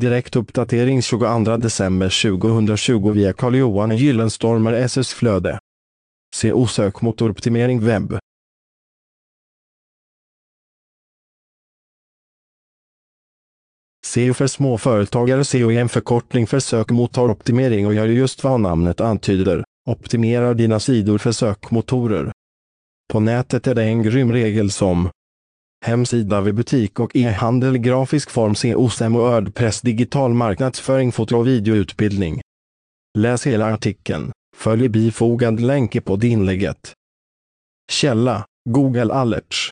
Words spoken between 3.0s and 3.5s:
via